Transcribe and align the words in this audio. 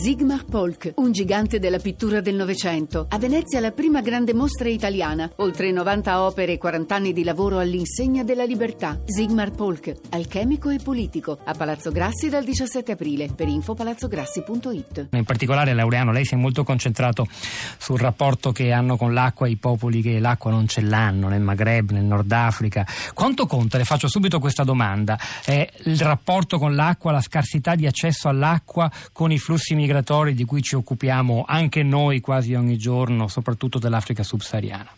Sigmar 0.00 0.44
Polk, 0.44 0.92
un 0.98 1.10
gigante 1.10 1.58
della 1.58 1.80
pittura 1.80 2.20
del 2.20 2.36
Novecento. 2.36 3.06
A 3.10 3.18
Venezia 3.18 3.58
la 3.58 3.72
prima 3.72 4.00
grande 4.00 4.32
mostra 4.32 4.68
italiana. 4.68 5.28
Oltre 5.38 5.72
90 5.72 6.22
opere 6.22 6.52
e 6.52 6.56
40 6.56 6.94
anni 6.94 7.12
di 7.12 7.24
lavoro 7.24 7.58
all'insegna 7.58 8.22
della 8.22 8.44
libertà. 8.44 9.00
Sigmar 9.04 9.50
Polk, 9.50 9.92
alchemico 10.10 10.70
e 10.70 10.78
politico. 10.78 11.36
A 11.44 11.52
Palazzo 11.52 11.90
Grassi 11.90 12.28
dal 12.28 12.44
17 12.44 12.92
aprile. 12.92 13.28
Per 13.34 13.48
info 13.48 13.74
palazzograssi.it. 13.74 15.08
In 15.10 15.24
particolare, 15.24 15.74
Laureano, 15.74 16.12
lei 16.12 16.24
si 16.24 16.34
è 16.34 16.36
molto 16.36 16.62
concentrato 16.62 17.26
sul 17.78 17.98
rapporto 17.98 18.52
che 18.52 18.70
hanno 18.70 18.96
con 18.96 19.12
l'acqua 19.12 19.48
i 19.48 19.56
popoli 19.56 20.00
che 20.00 20.20
l'acqua 20.20 20.52
non 20.52 20.68
ce 20.68 20.80
l'hanno, 20.80 21.26
nel 21.26 21.40
Maghreb, 21.40 21.90
nel 21.90 22.04
Nord 22.04 22.30
Africa. 22.30 22.86
Quanto 23.14 23.46
conta, 23.46 23.78
le 23.78 23.84
faccio 23.84 24.06
subito 24.06 24.38
questa 24.38 24.62
domanda, 24.62 25.18
è 25.44 25.68
il 25.86 25.98
rapporto 25.98 26.56
con 26.60 26.76
l'acqua, 26.76 27.10
la 27.10 27.20
scarsità 27.20 27.74
di 27.74 27.88
accesso 27.88 28.28
all'acqua 28.28 28.88
con 29.10 29.32
i 29.32 29.38
flussi 29.38 29.74
migratori? 29.74 29.86
Migratori 29.88 30.34
di 30.34 30.44
cui 30.44 30.60
ci 30.60 30.74
occupiamo 30.74 31.46
anche 31.48 31.82
noi 31.82 32.20
quasi 32.20 32.52
ogni 32.52 32.76
giorno, 32.76 33.26
soprattutto 33.26 33.78
dell'Africa 33.78 34.22
subsahariana? 34.22 34.90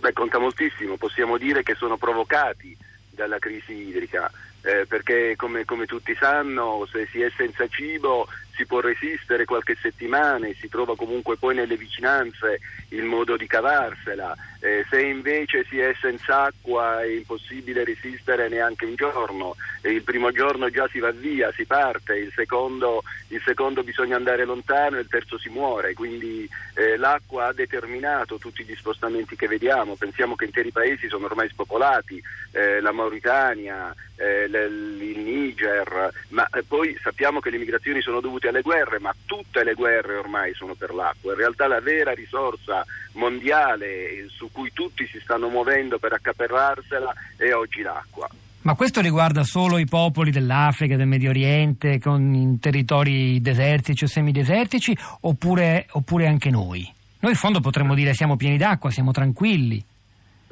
Beh, 0.00 0.12
conta 0.12 0.40
moltissimo, 0.40 0.96
possiamo 0.96 1.38
dire 1.38 1.62
che 1.62 1.76
sono 1.76 1.96
provocati 1.96 2.76
dalla 3.08 3.38
crisi 3.38 3.72
idrica, 3.72 4.28
eh, 4.62 4.86
perché 4.86 5.34
come, 5.36 5.64
come, 5.64 5.86
tutti 5.86 6.14
sanno 6.18 6.86
se 6.90 7.08
si 7.10 7.20
è 7.20 7.30
senza 7.36 7.66
cibo 7.66 8.28
si 8.54 8.66
può 8.66 8.80
resistere 8.80 9.44
qualche 9.44 9.76
settimana 9.80 10.46
e 10.46 10.56
si 10.58 10.68
trova 10.68 10.94
comunque 10.94 11.36
poi 11.36 11.54
nelle 11.54 11.76
vicinanze 11.76 12.60
il 12.88 13.04
modo 13.04 13.36
di 13.36 13.46
cavarsela. 13.46 14.36
Eh, 14.60 14.84
se 14.88 15.02
invece 15.02 15.64
si 15.68 15.78
è 15.80 15.92
senza 16.00 16.44
acqua 16.44 17.02
è 17.02 17.06
impossibile 17.06 17.82
resistere 17.82 18.48
neanche 18.48 18.84
un 18.84 18.94
giorno. 18.94 19.56
E 19.80 19.90
il 19.90 20.02
primo 20.02 20.30
giorno 20.30 20.70
già 20.70 20.86
si 20.88 21.00
va 21.00 21.10
via, 21.10 21.50
si 21.52 21.64
parte, 21.64 22.14
il 22.14 22.32
secondo, 22.34 23.02
il 23.28 23.42
secondo 23.44 23.82
bisogna 23.82 24.16
andare 24.16 24.44
lontano 24.44 24.98
e 24.98 25.00
il 25.00 25.08
terzo 25.08 25.38
si 25.38 25.48
muore. 25.48 25.94
Quindi 25.94 26.48
eh, 26.74 26.96
l'acqua 26.96 27.46
ha 27.46 27.52
determinato 27.52 28.38
tutti 28.38 28.62
gli 28.62 28.74
spostamenti 28.76 29.34
che 29.34 29.48
vediamo. 29.48 29.96
Pensiamo 29.96 30.36
che 30.36 30.44
interi 30.44 30.70
paesi 30.70 31.08
sono 31.08 31.26
ormai 31.26 31.48
spopolati, 31.48 32.22
eh, 32.52 32.80
la 32.80 32.92
Mauritania, 32.92 33.92
eh, 34.16 34.46
il 34.58 35.18
Niger, 35.18 36.12
ma 36.28 36.46
eh, 36.48 36.62
poi 36.62 36.96
sappiamo 37.02 37.40
che 37.40 37.50
le 37.50 37.58
migrazioni 37.58 38.00
sono 38.00 38.20
dovute 38.20 38.48
alle 38.48 38.62
guerre, 38.62 38.98
ma 38.98 39.14
tutte 39.24 39.64
le 39.64 39.74
guerre 39.74 40.16
ormai 40.16 40.54
sono 40.54 40.74
per 40.74 40.92
l'acqua. 40.92 41.32
In 41.32 41.38
realtà 41.38 41.66
la 41.66 41.80
vera 41.80 42.12
risorsa 42.12 42.84
mondiale 43.12 44.26
su 44.28 44.50
cui 44.52 44.70
tutti 44.72 45.06
si 45.06 45.20
stanno 45.20 45.48
muovendo 45.48 45.98
per 45.98 46.12
accaparrarsela 46.12 47.12
è 47.36 47.52
oggi 47.52 47.82
l'acqua. 47.82 48.28
Ma 48.62 48.74
questo 48.74 49.00
riguarda 49.00 49.42
solo 49.42 49.78
i 49.78 49.86
popoli 49.86 50.30
dell'Africa, 50.30 50.96
del 50.96 51.08
Medio 51.08 51.30
Oriente, 51.30 51.98
con 51.98 52.58
territori 52.60 53.40
desertici 53.40 54.04
o 54.04 54.06
semidesertici, 54.06 54.96
oppure, 55.22 55.86
oppure 55.90 56.28
anche 56.28 56.50
noi? 56.50 56.88
Noi 57.20 57.32
in 57.32 57.36
fondo 57.36 57.60
potremmo 57.60 57.94
dire 57.94 58.14
siamo 58.14 58.36
pieni 58.36 58.56
d'acqua, 58.56 58.90
siamo 58.90 59.10
tranquilli 59.10 59.84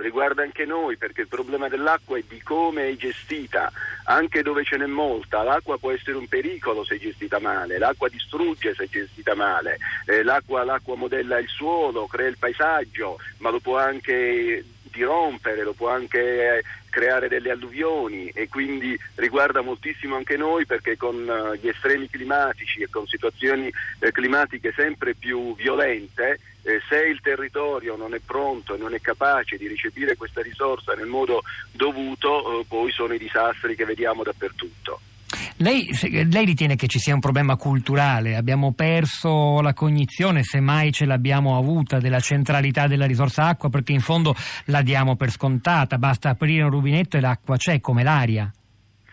riguarda 0.00 0.42
anche 0.42 0.64
noi 0.64 0.96
perché 0.96 1.22
il 1.22 1.28
problema 1.28 1.68
dell'acqua 1.68 2.18
è 2.18 2.24
di 2.26 2.40
come 2.42 2.88
è 2.88 2.96
gestita, 2.96 3.70
anche 4.04 4.42
dove 4.42 4.64
ce 4.64 4.76
n'è 4.76 4.86
molta, 4.86 5.42
l'acqua 5.42 5.78
può 5.78 5.90
essere 5.92 6.16
un 6.16 6.26
pericolo 6.26 6.84
se 6.84 6.98
gestita 6.98 7.38
male, 7.38 7.78
l'acqua 7.78 8.08
distrugge 8.08 8.74
se 8.74 8.88
gestita 8.88 9.34
male, 9.34 9.78
eh, 10.06 10.22
l'acqua, 10.22 10.64
l'acqua 10.64 10.96
modella 10.96 11.38
il 11.38 11.48
suolo, 11.48 12.06
crea 12.06 12.28
il 12.28 12.38
paesaggio, 12.38 13.18
ma 13.38 13.50
lo 13.50 13.60
può 13.60 13.78
anche 13.78 14.64
dirompere, 14.90 15.62
lo 15.62 15.72
può 15.72 15.88
anche 15.88 16.58
eh, 16.58 16.62
creare 16.90 17.28
delle 17.28 17.50
alluvioni 17.50 18.28
e 18.28 18.48
quindi 18.48 18.98
riguarda 19.14 19.62
moltissimo 19.62 20.16
anche 20.16 20.36
noi 20.36 20.66
perché 20.66 20.96
con 20.96 21.16
uh, 21.16 21.54
gli 21.54 21.68
estremi 21.68 22.10
climatici 22.10 22.82
e 22.82 22.90
con 22.90 23.06
situazioni 23.06 23.72
eh, 24.00 24.12
climatiche 24.12 24.72
sempre 24.76 25.14
più 25.14 25.54
violente, 25.54 26.40
eh, 26.62 26.80
se 26.88 27.06
il 27.06 27.20
territorio 27.20 27.96
non 27.96 28.14
è 28.14 28.18
pronto 28.18 28.74
e 28.74 28.78
non 28.78 28.92
è 28.92 29.00
capace 29.00 29.56
di 29.56 29.68
recepire 29.68 30.16
questa 30.16 30.42
risorsa 30.42 30.94
nel 30.94 31.06
modo 31.06 31.42
dovuto, 31.70 32.60
eh, 32.60 32.64
poi 32.68 32.90
sono 32.90 33.14
i 33.14 33.18
disastri 33.18 33.74
che 33.74 33.84
vediamo 33.84 34.22
dappertutto. 34.22 35.00
Lei, 35.62 35.90
lei, 36.32 36.46
ritiene 36.46 36.74
che 36.74 36.86
ci 36.86 36.98
sia 36.98 37.12
un 37.12 37.20
problema 37.20 37.56
culturale? 37.56 38.34
Abbiamo 38.34 38.72
perso 38.72 39.60
la 39.60 39.74
cognizione, 39.74 40.42
se 40.42 40.58
mai 40.58 40.90
ce 40.90 41.04
l'abbiamo 41.04 41.58
avuta, 41.58 41.98
della 41.98 42.18
centralità 42.18 42.86
della 42.86 43.04
risorsa 43.04 43.44
acqua 43.44 43.68
perché 43.68 43.92
in 43.92 44.00
fondo 44.00 44.34
la 44.66 44.80
diamo 44.80 45.16
per 45.16 45.30
scontata, 45.30 45.98
basta 45.98 46.30
aprire 46.30 46.62
un 46.62 46.70
rubinetto 46.70 47.18
e 47.18 47.20
l'acqua 47.20 47.58
c'è 47.58 47.78
come 47.78 48.02
l'aria. 48.02 48.50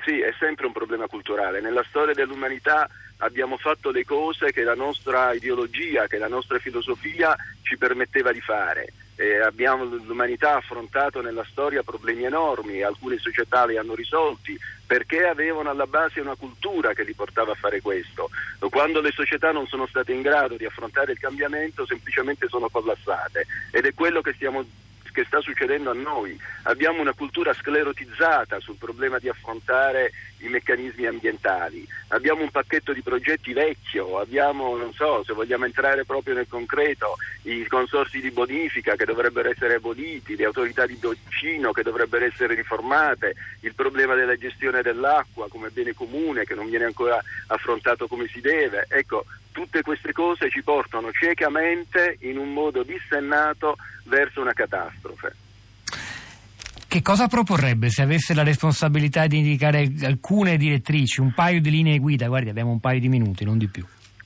Sì, 0.06 0.22
è 0.22 0.34
sempre 0.40 0.68
un 0.68 0.72
problema 0.72 1.08
culturale. 1.08 1.60
Nella 1.60 1.84
storia 1.90 2.14
dell'umanità 2.14 2.88
abbiamo 3.18 3.58
fatto 3.58 3.92
le 3.92 4.06
cose 4.06 4.54
che 4.54 4.64
la 4.64 4.74
nostra 4.74 5.34
ideologia, 5.34 6.08
che 6.08 6.18
la 6.18 6.30
nostra 6.30 6.60
filosofia 6.60 7.36
ci 7.62 7.76
permetteva 7.76 8.32
di 8.32 8.40
fare 8.40 8.94
eh, 9.18 9.42
abbiamo, 9.42 9.84
l'umanità 9.84 10.54
ha 10.54 10.58
affrontato 10.58 11.22
nella 11.22 11.46
storia 11.50 11.82
problemi 11.82 12.24
enormi, 12.24 12.84
alcune 12.84 13.18
società 13.18 13.66
li 13.66 13.76
hanno 13.76 13.96
risolti 13.96 14.58
perché 14.86 15.26
avevano 15.26 15.70
alla 15.70 15.88
base 15.88 16.22
una 16.22 16.36
cultura 16.36 16.94
che 16.94 17.04
li 17.04 17.14
portava 17.14 17.52
a 17.52 17.56
fare 17.56 17.82
questo. 17.82 18.30
Quando 18.70 19.02
le 19.02 19.12
società 19.12 19.52
non 19.52 19.68
sono 19.68 19.88
state 19.88 20.14
in 20.14 20.22
grado 20.22 20.56
di 20.56 20.66
affrontare 20.66 21.12
il 21.12 21.20
cambiamento 21.20 21.86
semplicemente 21.86 22.48
sono 22.48 22.70
collassate 22.70 23.48
ed 23.72 23.86
è 23.86 23.94
quello 23.94 24.22
che 24.22 24.34
stiamo 24.34 24.64
che 25.18 25.26
sta 25.26 25.42
succedendo 25.42 25.90
a 25.90 25.96
noi. 25.96 26.40
Abbiamo 26.64 27.02
una 27.02 27.14
cultura 27.14 27.52
sclerotizzata 27.52 28.60
sul 28.60 28.76
problema 28.76 29.18
di 29.18 29.28
affrontare 29.28 30.12
i 30.42 30.48
meccanismi 30.48 31.08
ambientali. 31.08 31.84
Abbiamo 32.10 32.44
un 32.44 32.52
pacchetto 32.52 32.94
di 32.94 33.02
progetti 33.02 33.52
vecchio, 33.52 34.20
abbiamo, 34.20 34.78
non 34.78 34.94
so, 34.94 35.24
se 35.24 35.34
vogliamo 35.34 35.66
entrare 35.66 36.06
proprio 36.06 36.36
nel 36.36 36.46
concreto, 36.48 37.16
i 37.44 37.66
consorsi 37.66 38.22
di 38.22 38.30
bonifica 38.30 38.96
che 38.96 39.06
dovrebbero 39.06 39.50
essere 39.50 39.76
aboliti, 39.76 40.36
le 40.36 40.46
autorità 40.46 40.86
di 40.86 41.00
bacino 41.02 41.72
che 41.72 41.82
dovrebbero 41.82 42.26
essere 42.26 42.54
riformate, 42.54 43.34
il 43.62 43.74
problema 43.74 44.14
della 44.14 44.38
gestione 44.38 44.84
dell'acqua 44.84 45.48
come 45.50 45.70
bene 45.70 45.96
comune 45.96 46.44
che 46.44 46.54
non 46.54 46.70
viene 46.70 46.86
ancora 46.86 47.20
affrontato 47.48 48.08
come 48.08 48.28
si 48.28 48.40
deve. 48.40 48.86
Ecco, 48.88 49.26
tutte 49.58 49.82
queste 49.82 50.12
cose 50.12 50.52
ci 50.52 50.62
portano 50.62 51.12
ciecamente 51.12 52.18
in 52.22 52.38
un 52.38 52.54
modo 52.54 52.84
dissennato 52.84 53.76
verso 54.04 54.40
una 54.40 54.54
catastrofe. 54.54 55.36
Che 56.88 57.02
cosa 57.02 57.28
proporrebbe 57.28 57.90
se 57.90 58.04
avesse 58.04 58.36
la 58.36 58.44
responsabilità 58.44 59.26
di 59.26 59.40
indicare 59.40 59.92
alcune 60.04 60.58
direttrici, 60.58 61.22
un 61.22 61.34
paio 61.34 61.60
di 61.60 61.72
linee 61.72 61.98
guida? 61.98 62.28
Guardi, 62.28 62.50
abbiamo 62.50 62.70
un 62.70 62.80
paio 62.80 63.00
di 63.00 63.10
minuti, 63.10 63.46
non 63.46 63.58
di 63.58 63.68
più. 63.68 63.84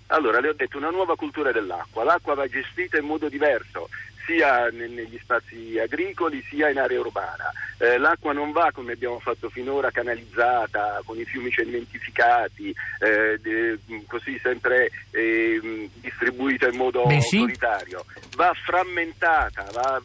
Allora, 0.08 0.42
le 0.42 0.50
ho 0.50 0.54
detto 0.54 0.78
una 0.78 0.90
nuova 0.90 1.16
cultura 1.16 1.54
dell'acqua. 1.54 2.04
L'acqua 2.04 2.36
va 2.36 2.46
gestita 2.48 2.98
in 2.98 3.06
modo 3.06 3.30
diverso 3.30 3.88
sia 4.26 4.70
negli 4.70 5.20
spazi 5.22 5.78
agricoli 5.80 6.44
sia 6.50 6.70
in 6.70 6.80
area 6.80 7.00
urbana. 7.00 7.52
Eh, 7.78 7.98
l'acqua 7.98 8.32
non 8.32 8.52
va 8.52 8.72
come 8.72 8.94
abbiamo 8.94 9.20
fatto 9.20 9.50
finora 9.50 9.90
canalizzata 9.90 11.02
con 11.04 11.20
i 11.20 11.26
fiumi 11.26 11.50
cementificati, 11.50 12.74
eh, 13.00 13.40
de, 13.42 13.80
così 14.08 14.40
sempre 14.42 14.92
eh, 15.12 15.90
distribuita 15.96 16.68
in 16.68 16.78
modo 16.78 17.06
Beh, 17.06 17.22
sì. 17.22 17.38
autoritario, 17.38 18.06
va 18.36 18.54
frammentata, 18.66 19.66
va, 19.74 20.00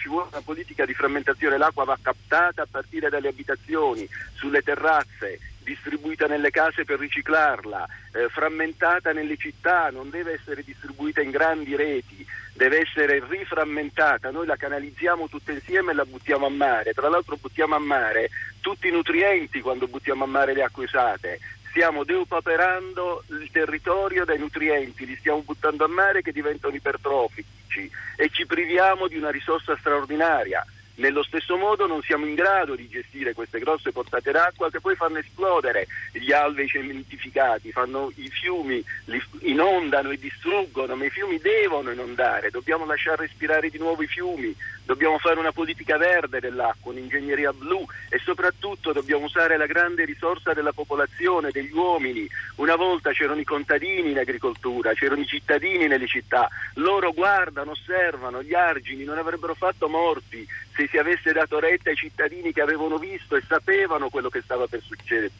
ci 0.00 0.08
vuole 0.08 0.28
una 0.32 0.40
politica 0.40 0.86
di 0.86 0.94
frammentazione, 0.94 1.58
l'acqua 1.58 1.84
va 1.84 1.98
captata 2.00 2.62
a 2.62 2.68
partire 2.68 3.10
dalle 3.10 3.28
abitazioni, 3.28 4.08
sulle 4.32 4.62
terrazze, 4.62 5.38
distribuita 5.62 6.26
nelle 6.26 6.50
case 6.50 6.84
per 6.84 6.98
riciclarla, 6.98 7.86
eh, 8.12 8.28
frammentata 8.30 9.12
nelle 9.12 9.36
città, 9.36 9.90
non 9.90 10.08
deve 10.08 10.32
essere 10.32 10.62
distribuita 10.62 11.20
in 11.20 11.30
grandi 11.30 11.76
reti, 11.76 12.26
deve 12.54 12.80
essere 12.80 13.22
riframmentata, 13.28 14.30
noi 14.30 14.46
la 14.46 14.56
canalizziamo 14.56 15.28
tutte 15.28 15.52
insieme 15.52 15.92
e 15.92 15.94
la 15.94 16.06
buttiamo 16.06 16.46
a 16.46 16.50
mare, 16.50 16.94
tra 16.94 17.10
l'altro 17.10 17.36
buttiamo 17.36 17.74
a 17.74 17.78
mare 17.78 18.30
tutti 18.60 18.88
i 18.88 18.90
nutrienti 18.90 19.60
quando 19.60 19.86
buttiamo 19.86 20.24
a 20.24 20.26
mare 20.26 20.54
le 20.54 20.62
acque 20.62 20.84
usate, 20.84 21.38
stiamo 21.70 22.04
deupaperando 22.04 23.24
il 23.28 23.48
territorio 23.50 24.24
dai 24.24 24.38
nutrienti, 24.38 25.06
li 25.06 25.16
stiamo 25.16 25.42
buttando 25.42 25.84
a 25.84 25.88
mare 25.88 26.20
che 26.20 26.32
diventano 26.32 26.74
ipertrofici 26.74 27.90
e 28.16 28.28
ci 28.30 28.44
priviamo 28.46 29.08
di 29.08 29.16
una 29.16 29.30
risorsa 29.30 29.76
straordinaria. 29.78 30.64
Nello 31.00 31.22
stesso 31.22 31.56
modo 31.56 31.86
non 31.86 32.02
siamo 32.02 32.26
in 32.26 32.34
grado 32.34 32.74
di 32.74 32.86
gestire 32.86 33.32
queste 33.32 33.58
grosse 33.58 33.90
portate 33.90 34.32
d'acqua 34.32 34.70
che 34.70 34.80
poi 34.80 34.94
fanno 34.94 35.16
esplodere 35.16 35.86
gli 36.12 36.30
alvei 36.30 36.68
cementificati, 36.68 37.72
fanno 37.72 38.12
i 38.16 38.28
fiumi, 38.28 38.84
li 39.06 39.22
inondano 39.40 40.10
e 40.10 40.18
distruggono, 40.18 40.94
ma 40.96 41.06
i 41.06 41.10
fiumi 41.10 41.38
devono 41.38 41.90
inondare, 41.90 42.50
dobbiamo 42.50 42.84
lasciare 42.84 43.22
respirare 43.22 43.70
di 43.70 43.78
nuovo 43.78 44.02
i 44.02 44.06
fiumi, 44.08 44.54
dobbiamo 44.84 45.16
fare 45.16 45.38
una 45.38 45.52
politica 45.52 45.96
verde 45.96 46.38
dell'acqua, 46.38 46.92
un'ingegneria 46.92 47.54
blu 47.54 47.82
e 48.10 48.18
soprattutto 48.18 48.92
dobbiamo 48.92 49.24
usare 49.24 49.56
la 49.56 49.66
grande 49.66 50.04
risorsa 50.04 50.52
della 50.52 50.72
popolazione, 50.72 51.50
degli 51.50 51.72
uomini. 51.72 52.28
Una 52.56 52.76
volta 52.76 53.12
c'erano 53.12 53.40
i 53.40 53.44
contadini 53.44 54.10
in 54.10 54.18
agricoltura, 54.18 54.92
c'erano 54.92 55.22
i 55.22 55.26
cittadini 55.26 55.86
nelle 55.86 56.06
città, 56.06 56.46
loro 56.74 57.12
guardano, 57.12 57.70
osservano, 57.70 58.42
gli 58.42 58.52
argini 58.52 59.04
non 59.04 59.16
avrebbero 59.16 59.54
fatto 59.54 59.88
morti 59.88 60.46
se 60.80 60.88
si 60.88 60.96
avesse 60.96 61.32
dato 61.32 61.58
retta 61.58 61.90
ai 61.90 61.96
cittadini 61.96 62.52
che 62.52 62.62
avevano 62.62 62.96
visto 62.96 63.36
e 63.36 63.42
sapevano 63.46 64.08
quello 64.08 64.30
che 64.30 64.40
stava 64.40 64.66
per 64.66 64.80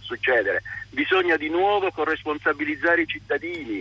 succedere. 0.00 0.62
Bisogna 0.90 1.36
di 1.36 1.48
nuovo 1.48 1.90
corresponsabilizzare 1.90 3.02
i 3.02 3.06
cittadini, 3.06 3.78